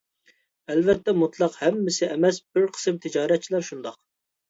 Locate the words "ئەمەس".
2.09-2.43